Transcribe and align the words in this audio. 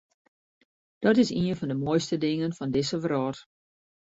Dat 1.05 1.17
is 1.23 1.31
ien 1.39 1.57
fan 1.59 1.69
de 1.71 1.79
moaiste 1.85 2.17
dingen 2.25 2.55
fan 2.57 2.71
dizze 2.75 2.97
wrâld. 3.03 3.37